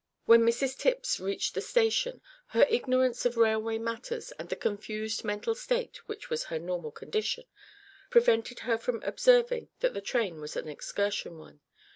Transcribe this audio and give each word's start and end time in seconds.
When 0.25 0.41
Mrs 0.41 0.79
Tipps 0.79 1.19
reached 1.19 1.53
the 1.53 1.61
station, 1.61 2.21
her 2.47 2.65
ignorance 2.71 3.23
of 3.23 3.37
railway 3.37 3.77
matters, 3.77 4.31
and 4.39 4.49
the 4.49 4.55
confused 4.55 5.23
mental 5.23 5.53
state 5.53 5.97
which 6.07 6.27
was 6.27 6.45
her 6.45 6.57
normal 6.57 6.89
condition, 6.89 7.43
prevented 8.09 8.61
her 8.61 8.79
from 8.79 9.03
observing 9.03 9.69
that 9.81 9.93
the 9.93 10.01
train 10.01 10.41
was 10.41 10.55
an 10.55 10.67
excursion 10.67 11.37
one. 11.37 11.59